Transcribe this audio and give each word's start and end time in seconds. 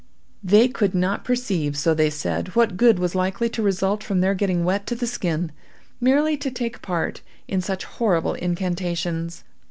They 0.43 0.67
could 0.67 0.95
not 0.95 1.23
perceive, 1.23 1.77
so 1.77 1.93
they 1.93 2.09
said, 2.09 2.55
what 2.55 2.75
good 2.75 2.97
was 2.97 3.13
likely 3.13 3.49
to 3.49 3.61
result 3.61 4.03
from 4.03 4.19
their 4.19 4.33
getting 4.33 4.63
wet 4.63 4.87
to 4.87 4.95
the 4.95 5.05
skin, 5.05 5.51
merely 5.99 6.35
to 6.37 6.49
take 6.49 6.77
a 6.77 6.79
part 6.79 7.21
in 7.47 7.61
such 7.61 7.85
horrible 7.85 8.33
incantations. 8.33 9.43